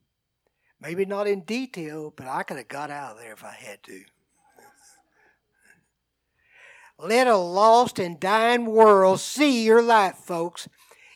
Maybe 0.79 1.07
not 1.07 1.27
in 1.27 1.41
detail, 1.41 2.13
but 2.15 2.27
I 2.27 2.43
could 2.43 2.59
have 2.59 2.69
got 2.69 2.91
out 2.91 3.13
of 3.13 3.23
there 3.23 3.33
if 3.33 3.43
I 3.43 3.55
had 3.55 3.83
to. 3.85 4.03
Let 6.99 7.27
a 7.27 7.37
lost 7.39 7.99
and 7.99 8.21
dying 8.21 8.67
world 8.67 9.21
see 9.21 9.65
your 9.65 9.81
light, 9.81 10.19
folks. 10.19 10.69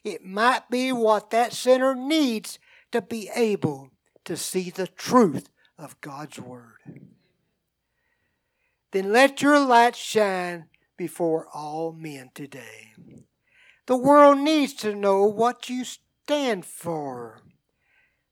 It 0.02 0.24
might 0.24 0.70
be 0.70 0.92
what 0.92 1.28
that 1.28 1.52
sinner 1.52 1.94
needs 1.94 2.58
to 2.92 3.02
be 3.02 3.28
able 3.34 3.90
to 4.26 4.36
see 4.36 4.70
the 4.70 4.86
truth 4.86 5.48
of 5.78 6.00
God's 6.00 6.38
Word. 6.38 6.78
Then 8.92 9.12
let 9.12 9.42
your 9.42 9.58
light 9.58 9.96
shine 9.96 10.66
before 10.96 11.48
all 11.52 11.92
men 11.92 12.30
today. 12.34 12.92
The 13.86 13.96
world 13.96 14.38
needs 14.38 14.74
to 14.74 14.94
know 14.94 15.24
what 15.24 15.68
you 15.68 15.84
stand 15.84 16.64
for. 16.64 17.40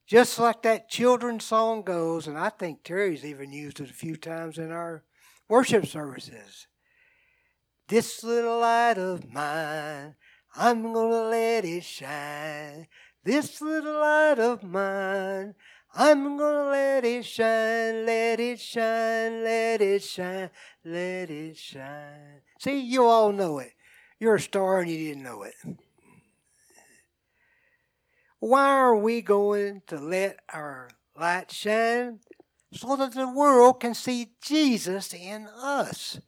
Just 0.06 0.38
like 0.38 0.62
that 0.62 0.88
children's 0.88 1.44
song 1.44 1.82
goes, 1.82 2.26
and 2.26 2.36
I 2.36 2.50
think 2.50 2.82
Terry's 2.82 3.24
even 3.24 3.52
used 3.52 3.80
it 3.80 3.90
a 3.90 3.94
few 3.94 4.16
times 4.16 4.58
in 4.58 4.70
our 4.70 5.02
worship 5.48 5.86
services. 5.86 6.66
This 7.88 8.22
little 8.22 8.60
light 8.60 8.98
of 8.98 9.32
mine, 9.32 10.16
I'm 10.56 10.92
gonna 10.92 11.28
let 11.28 11.64
it 11.64 11.84
shine. 11.84 12.86
This 13.22 13.60
little 13.60 14.00
light 14.00 14.38
of 14.38 14.62
mine, 14.62 15.54
I'm 15.96 16.36
gonna 16.36 16.70
let 16.70 17.04
it 17.04 17.24
shine, 17.24 18.04
let 18.04 18.40
it 18.40 18.58
shine, 18.58 19.44
let 19.44 19.80
it 19.80 20.02
shine, 20.02 20.50
let 20.84 21.30
it 21.30 21.56
shine. 21.56 22.40
See, 22.58 22.80
you 22.80 23.04
all 23.04 23.30
know 23.30 23.58
it. 23.58 23.72
You're 24.18 24.34
a 24.34 24.40
star 24.40 24.80
and 24.80 24.90
you 24.90 24.98
didn't 24.98 25.22
know 25.22 25.44
it. 25.44 25.54
Why 28.40 28.66
are 28.66 28.96
we 28.96 29.22
going 29.22 29.82
to 29.86 29.96
let 29.96 30.40
our 30.52 30.90
light 31.16 31.50
shine? 31.50 32.20
So 32.72 32.96
that 32.96 33.14
the 33.14 33.28
world 33.28 33.80
can 33.80 33.94
see 33.94 34.32
Jesus 34.42 35.14
in 35.14 35.46
us. 35.46 36.18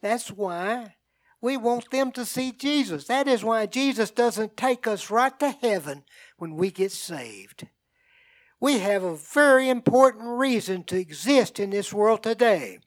That's 0.00 0.30
why 0.30 0.94
we 1.40 1.56
want 1.56 1.90
them 1.90 2.12
to 2.12 2.24
see 2.24 2.52
Jesus. 2.52 3.06
That 3.06 3.26
is 3.26 3.42
why 3.42 3.66
Jesus 3.66 4.12
doesn't 4.12 4.56
take 4.56 4.86
us 4.86 5.10
right 5.10 5.36
to 5.40 5.50
heaven 5.50 6.04
when 6.38 6.54
we 6.54 6.70
get 6.70 6.92
saved. 6.92 7.66
We 8.62 8.78
have 8.78 9.02
a 9.02 9.16
very 9.16 9.68
important 9.68 10.38
reason 10.38 10.84
to 10.84 10.96
exist 10.96 11.58
in 11.58 11.70
this 11.70 11.92
world 11.92 12.22
today. 12.22 12.78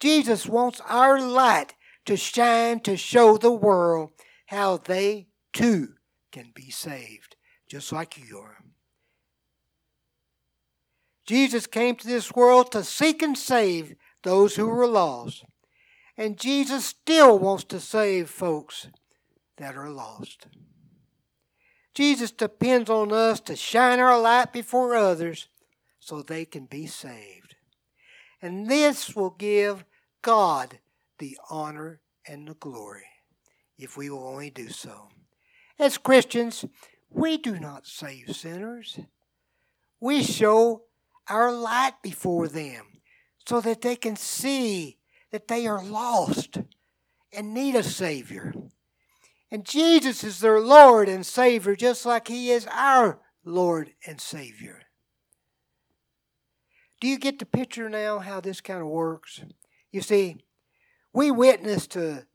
Jesus 0.00 0.46
wants 0.46 0.82
our 0.84 1.20
light 1.20 1.74
to 2.06 2.16
shine 2.16 2.80
to 2.80 2.96
show 2.96 3.36
the 3.36 3.52
world 3.52 4.10
how 4.46 4.78
they 4.78 5.28
too 5.52 5.90
can 6.32 6.50
be 6.52 6.70
saved 6.70 7.36
just 7.68 7.92
like 7.92 8.18
you 8.18 8.38
are. 8.38 8.64
Jesus 11.24 11.68
came 11.68 11.94
to 11.94 12.08
this 12.08 12.32
world 12.32 12.72
to 12.72 12.82
seek 12.82 13.22
and 13.22 13.38
save 13.38 13.94
those 14.24 14.56
who 14.56 14.66
were 14.66 14.88
lost. 14.88 15.44
And 16.16 16.36
Jesus 16.36 16.84
still 16.84 17.38
wants 17.38 17.62
to 17.66 17.78
save 17.78 18.28
folks 18.28 18.88
that 19.56 19.76
are 19.76 19.90
lost. 19.90 20.48
Jesus 22.00 22.30
depends 22.30 22.88
on 22.88 23.12
us 23.12 23.40
to 23.40 23.54
shine 23.54 24.00
our 24.00 24.18
light 24.18 24.54
before 24.54 24.94
others 24.96 25.48
so 25.98 26.22
they 26.22 26.46
can 26.46 26.64
be 26.64 26.86
saved. 26.86 27.56
And 28.40 28.70
this 28.70 29.14
will 29.14 29.36
give 29.38 29.84
God 30.22 30.78
the 31.18 31.36
honor 31.50 32.00
and 32.26 32.48
the 32.48 32.54
glory 32.54 33.04
if 33.76 33.98
we 33.98 34.08
will 34.08 34.26
only 34.26 34.48
do 34.48 34.70
so. 34.70 35.08
As 35.78 35.98
Christians, 35.98 36.64
we 37.10 37.36
do 37.36 37.60
not 37.60 37.86
save 37.86 38.34
sinners. 38.34 38.98
We 40.00 40.22
show 40.22 40.84
our 41.28 41.52
light 41.52 41.96
before 42.02 42.48
them 42.48 43.02
so 43.46 43.60
that 43.60 43.82
they 43.82 43.96
can 43.96 44.16
see 44.16 44.96
that 45.32 45.48
they 45.48 45.66
are 45.66 45.84
lost 45.84 46.62
and 47.30 47.52
need 47.52 47.74
a 47.74 47.82
Savior. 47.82 48.54
And 49.50 49.64
Jesus 49.64 50.22
is 50.22 50.40
their 50.40 50.60
Lord 50.60 51.08
and 51.08 51.26
Savior 51.26 51.74
just 51.74 52.06
like 52.06 52.28
He 52.28 52.50
is 52.50 52.66
our 52.70 53.20
Lord 53.44 53.92
and 54.06 54.20
Savior. 54.20 54.82
Do 57.00 57.08
you 57.08 57.18
get 57.18 57.38
the 57.38 57.46
picture 57.46 57.88
now 57.88 58.18
how 58.18 58.40
this 58.40 58.60
kind 58.60 58.80
of 58.80 58.86
works? 58.86 59.40
You 59.90 60.02
see, 60.02 60.36
we 61.12 61.30
witness 61.30 61.86
to 61.88 62.26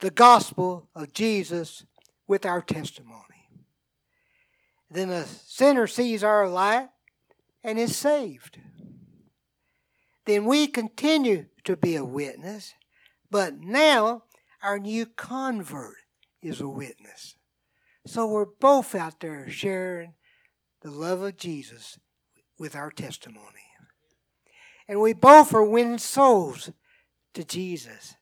the 0.00 0.10
gospel 0.10 0.88
of 0.94 1.12
Jesus 1.12 1.84
with 2.26 2.44
our 2.44 2.62
testimony. 2.62 3.22
Then 4.90 5.10
a 5.10 5.24
sinner 5.24 5.86
sees 5.86 6.24
our 6.24 6.48
light 6.48 6.88
and 7.62 7.78
is 7.78 7.96
saved. 7.96 8.58
Then 10.24 10.44
we 10.44 10.66
continue 10.66 11.46
to 11.64 11.76
be 11.76 11.94
a 11.94 12.04
witness, 12.04 12.74
but 13.30 13.60
now 13.60 14.24
our 14.62 14.78
new 14.78 15.06
convert 15.06 15.96
is 16.46 16.60
a 16.60 16.68
witness. 16.68 17.34
So 18.06 18.26
we're 18.26 18.46
both 18.60 18.94
out 18.94 19.20
there 19.20 19.48
sharing 19.50 20.14
the 20.82 20.90
love 20.90 21.22
of 21.22 21.36
Jesus 21.36 21.98
with 22.58 22.76
our 22.76 22.90
testimony. 22.90 23.66
And 24.88 25.00
we 25.00 25.12
both 25.12 25.52
are 25.52 25.64
winning 25.64 25.98
souls 25.98 26.70
to 27.34 27.44
Jesus. 27.44 28.14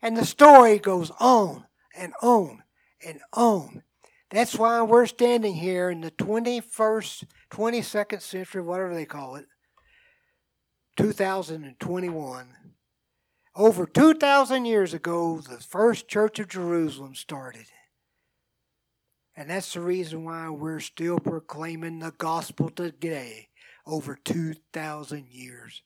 And 0.00 0.16
the 0.16 0.24
story 0.24 0.78
goes 0.78 1.12
on 1.20 1.66
and 1.94 2.14
on 2.22 2.62
and 3.04 3.20
on 3.34 3.82
that's 4.30 4.54
why 4.54 4.80
we're 4.82 5.06
standing 5.06 5.54
here 5.54 5.90
in 5.90 6.02
the 6.02 6.12
21st, 6.12 7.24
22nd 7.50 8.22
century, 8.22 8.62
whatever 8.62 8.94
they 8.94 9.04
call 9.04 9.34
it, 9.34 9.46
2021. 10.96 12.46
Over 13.60 13.84
2,000 13.84 14.64
years 14.64 14.94
ago, 14.94 15.42
the 15.46 15.58
first 15.58 16.08
church 16.08 16.38
of 16.38 16.48
Jerusalem 16.48 17.14
started. 17.14 17.66
And 19.36 19.50
that's 19.50 19.74
the 19.74 19.82
reason 19.82 20.24
why 20.24 20.48
we're 20.48 20.80
still 20.80 21.18
proclaiming 21.18 21.98
the 21.98 22.12
gospel 22.12 22.70
today, 22.70 23.48
over 23.84 24.18
2,000 24.24 25.26
years 25.28 25.82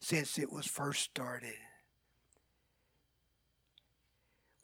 since 0.00 0.38
it 0.38 0.50
was 0.50 0.64
first 0.64 1.02
started. 1.02 1.52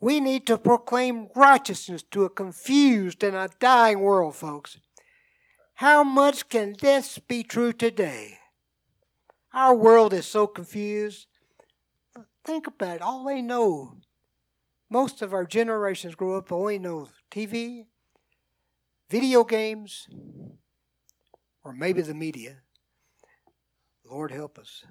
We 0.01 0.19
need 0.19 0.47
to 0.47 0.57
proclaim 0.57 1.29
righteousness 1.37 2.03
to 2.13 2.25
a 2.25 2.31
confused 2.31 3.23
and 3.23 3.37
a 3.37 3.51
dying 3.61 4.01
world, 4.01 4.37
folks. 4.37 4.79
How 5.75 6.03
much 6.03 6.49
can 6.49 6.77
this 6.81 7.19
be 7.19 7.43
true 7.43 7.75
today? 7.75 8.39
Our 9.53 9.75
world 9.75 10.15
is 10.15 10.25
so 10.25 10.47
confused. 10.47 11.27
Think 12.45 12.67
about 12.67 12.97
it. 12.97 13.03
All 13.03 13.25
they 13.25 13.41
know, 13.41 13.97
most 14.91 15.23
of 15.23 15.33
our 15.33 15.47
generations 15.47 16.15
grew 16.15 16.37
up 16.37 16.53
only 16.53 16.79
know 16.79 17.09
TV, 17.31 17.87
video 19.11 19.45
games, 19.45 20.09
or 21.65 21.73
maybe 21.73 22.03
the 22.03 22.15
media. 22.15 22.59
Lord 24.05 24.31
help 24.31 24.59
us. 24.59 24.85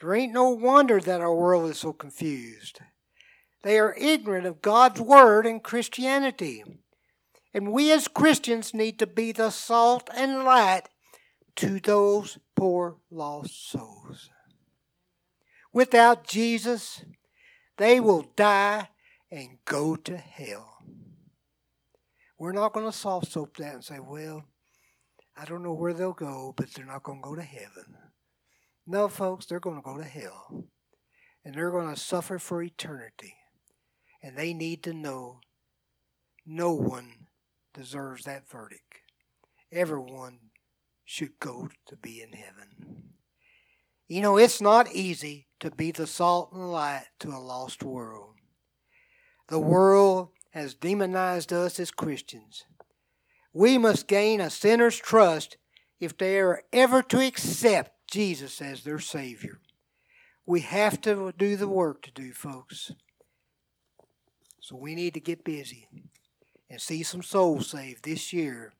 There 0.00 0.14
ain't 0.14 0.32
no 0.32 0.50
wonder 0.50 1.00
that 1.00 1.20
our 1.20 1.34
world 1.34 1.70
is 1.70 1.78
so 1.78 1.92
confused. 1.92 2.80
They 3.62 3.78
are 3.78 3.96
ignorant 3.98 4.46
of 4.46 4.60
God's 4.60 5.00
Word 5.00 5.46
and 5.46 5.62
Christianity. 5.62 6.62
And 7.54 7.72
we 7.72 7.90
as 7.92 8.08
Christians 8.08 8.74
need 8.74 8.98
to 8.98 9.06
be 9.06 9.32
the 9.32 9.50
salt 9.50 10.10
and 10.14 10.44
light 10.44 10.82
to 11.56 11.80
those 11.80 12.38
poor 12.54 12.98
lost 13.10 13.70
souls. 13.70 14.28
Without 15.76 16.26
Jesus, 16.26 17.04
they 17.76 18.00
will 18.00 18.30
die 18.34 18.88
and 19.30 19.58
go 19.66 19.94
to 19.94 20.16
hell. 20.16 20.78
We're 22.38 22.52
not 22.52 22.72
going 22.72 22.86
to 22.86 22.96
soft 22.96 23.30
soap 23.30 23.58
that 23.58 23.74
and 23.74 23.84
say, 23.84 23.98
well, 23.98 24.44
I 25.36 25.44
don't 25.44 25.62
know 25.62 25.74
where 25.74 25.92
they'll 25.92 26.14
go, 26.14 26.54
but 26.56 26.72
they're 26.72 26.86
not 26.86 27.02
going 27.02 27.18
to 27.20 27.28
go 27.28 27.34
to 27.34 27.42
heaven. 27.42 27.94
No, 28.86 29.06
folks, 29.08 29.44
they're 29.44 29.60
going 29.60 29.76
to 29.76 29.82
go 29.82 29.98
to 29.98 30.04
hell. 30.04 30.64
And 31.44 31.54
they're 31.54 31.70
going 31.70 31.94
to 31.94 32.00
suffer 32.00 32.38
for 32.38 32.62
eternity. 32.62 33.34
And 34.22 34.34
they 34.34 34.54
need 34.54 34.82
to 34.84 34.94
know 34.94 35.40
no 36.46 36.72
one 36.72 37.26
deserves 37.74 38.24
that 38.24 38.48
verdict. 38.48 39.02
Everyone 39.70 40.38
should 41.04 41.38
go 41.38 41.68
to 41.84 41.96
be 41.96 42.22
in 42.22 42.32
heaven. 42.32 43.10
You 44.08 44.22
know, 44.22 44.38
it's 44.38 44.62
not 44.62 44.90
easy 44.90 45.45
to 45.60 45.70
be 45.70 45.90
the 45.90 46.06
salt 46.06 46.52
and 46.52 46.70
light 46.70 47.06
to 47.20 47.28
a 47.28 47.38
lost 47.38 47.82
world. 47.82 48.34
The 49.48 49.58
world 49.58 50.28
has 50.50 50.74
demonized 50.74 51.52
us 51.52 51.78
as 51.78 51.90
Christians. 51.90 52.64
We 53.52 53.78
must 53.78 54.06
gain 54.06 54.40
a 54.40 54.50
sinner's 54.50 54.96
trust 54.96 55.56
if 56.00 56.16
they 56.16 56.38
are 56.38 56.62
ever 56.72 57.02
to 57.02 57.24
accept 57.24 58.10
Jesus 58.10 58.60
as 58.60 58.82
their 58.82 58.98
Savior. 58.98 59.58
We 60.44 60.60
have 60.60 61.00
to 61.02 61.32
do 61.36 61.56
the 61.56 61.68
work 61.68 62.02
to 62.02 62.10
do, 62.10 62.32
folks. 62.32 62.92
So 64.60 64.76
we 64.76 64.94
need 64.94 65.14
to 65.14 65.20
get 65.20 65.44
busy 65.44 65.88
and 66.68 66.80
see 66.80 67.02
some 67.02 67.22
souls 67.22 67.70
saved 67.70 68.04
this 68.04 68.32
year 68.32 68.72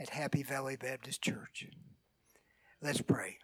at 0.00 0.10
Happy 0.10 0.42
Valley 0.42 0.76
Baptist 0.76 1.22
Church. 1.22 1.66
Let's 2.82 3.00
pray. 3.00 3.38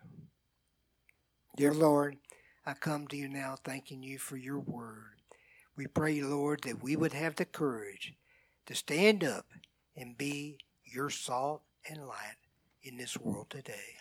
Dear 1.56 1.72
Lord, 1.72 2.16
I 2.68 2.74
come 2.74 3.06
to 3.06 3.16
you 3.16 3.28
now 3.30 3.56
thanking 3.64 4.02
you 4.02 4.18
for 4.18 4.36
your 4.36 4.58
word. 4.58 5.22
We 5.74 5.86
pray, 5.86 6.20
Lord, 6.20 6.64
that 6.64 6.82
we 6.82 6.96
would 6.96 7.14
have 7.14 7.36
the 7.36 7.46
courage 7.46 8.12
to 8.66 8.74
stand 8.74 9.24
up 9.24 9.46
and 9.96 10.18
be 10.18 10.58
your 10.84 11.08
salt 11.08 11.62
and 11.88 12.06
light 12.06 12.36
in 12.82 12.98
this 12.98 13.16
world 13.16 13.48
today. 13.48 13.96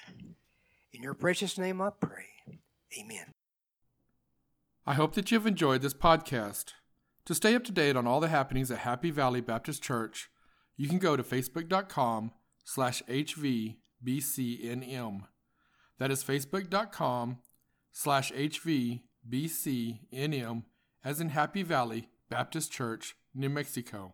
In 0.91 1.01
your 1.01 1.13
precious 1.13 1.58
name 1.58 1.82
I 1.82 1.91
pray. 1.97 2.25
Amen. 2.99 3.34
I 4.86 4.95
hope 4.95 5.15
that 5.15 5.32
you've 5.32 5.47
enjoyed 5.47 5.82
this 5.82 5.93
podcast. 5.93 6.73
To 7.23 7.34
stay 7.34 7.56
up 7.56 7.63
to 7.63 7.71
date 7.71 7.95
on 7.95 8.06
all 8.06 8.19
the 8.19 8.27
happenings 8.27 8.69
at 8.69 8.80
Happy 8.80 9.12
Valley 9.12 9.39
Baptist 9.39 9.82
Church, 9.82 10.30
you 10.75 10.89
can 10.89 10.99
go 10.99 11.15
to 11.15 11.23
facebook.com 11.23 12.34
slash 12.65 13.01
hvbcnm. 13.08 13.77
That 15.99 16.12
is 16.12 16.21
facebook.com 16.21 17.38
slash 17.98 18.32
hvbcnm 18.32 19.02
as 21.04 21.20
in 21.20 21.30
Happy 21.30 21.64
Valley 21.64 22.10
Baptist 22.30 22.72
Church, 22.72 23.16
New 23.34 23.50
Mexico. 23.50 24.14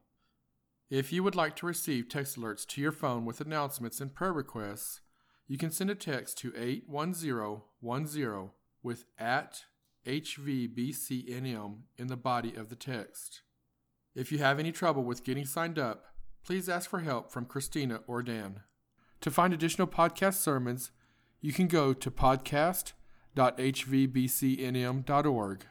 If 0.89 1.12
you 1.12 1.22
would 1.22 1.36
like 1.36 1.58
to 1.58 1.65
receive 1.65 2.08
text 2.08 2.39
alerts 2.39 2.65
to 2.67 2.80
your 2.80 2.93
phone 2.93 3.26
with 3.26 3.41
announcements 3.41 4.00
and 4.00 4.15
prayer 4.15 4.32
requests, 4.32 5.02
you 5.48 5.58
can 5.58 5.69
send 5.69 5.89
a 5.89 5.96
text 5.96 6.38
to 6.38 6.54
81010 6.56 8.52
with 8.82 9.04
at 9.19 9.63
HVBCNM 10.08 11.80
in 11.98 12.08
the 12.08 12.15
body 12.15 12.56
of 12.56 12.69
the 12.69 12.78
text. 12.78 13.41
If 14.15 14.32
you 14.32 14.38
have 14.38 14.60
any 14.60 14.72
trouble 14.72 15.04
with 15.04 15.26
getting 15.26 15.43
signed 15.46 15.78
up, 15.78 16.06
please 16.46 16.69
ask 16.69 16.89
for 16.89 17.02
help 17.02 17.34
from 17.34 17.43
Christina 17.46 18.00
or 18.08 18.24
Dan. 18.24 18.62
To 19.19 19.30
find 19.30 19.54
additional 19.54 19.88
podcast 19.88 20.36
sermons, 20.36 20.91
you 21.41 21.52
can 21.52 21.67
go 21.67 21.91
to 21.93 22.10
podcast.hvbcnm.org. 23.36 25.65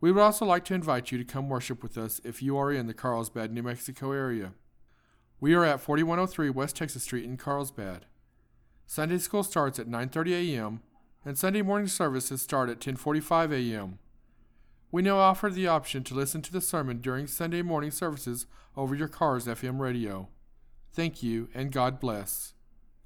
We 0.00 0.12
would 0.12 0.22
also 0.22 0.46
like 0.46 0.64
to 0.66 0.74
invite 0.74 1.10
you 1.12 1.18
to 1.18 1.24
come 1.24 1.50
worship 1.50 1.82
with 1.82 1.98
us 1.98 2.20
if 2.24 2.42
you 2.42 2.56
are 2.56 2.72
in 2.72 2.86
the 2.86 2.94
Carlsbad, 2.94 3.52
New 3.52 3.62
Mexico 3.62 4.12
area. 4.12 4.52
We 5.40 5.52
are 5.54 5.64
at 5.64 5.80
4103 5.80 6.50
West 6.50 6.76
Texas 6.76 7.02
Street 7.04 7.24
in 7.24 7.36
Carlsbad. 7.36 8.06
Sunday 8.86 9.18
school 9.18 9.42
starts 9.42 9.78
at 9.78 9.88
9:30 9.88 10.54
a.m. 10.54 10.80
and 11.24 11.38
Sunday 11.38 11.62
morning 11.62 11.88
services 11.88 12.42
start 12.42 12.70
at 12.70 12.80
10:45 12.80 13.52
a.m. 13.52 13.98
We 14.90 15.02
now 15.02 15.18
offer 15.18 15.50
the 15.50 15.68
option 15.68 16.02
to 16.04 16.14
listen 16.14 16.42
to 16.42 16.52
the 16.52 16.60
sermon 16.60 17.00
during 17.00 17.26
Sunday 17.26 17.62
morning 17.62 17.92
services 17.92 18.46
over 18.76 18.94
your 18.94 19.08
car's 19.08 19.46
FM 19.46 19.78
radio. 19.78 20.28
Thank 20.92 21.22
you 21.22 21.48
and 21.54 21.70
God 21.70 22.00
bless. 22.00 22.54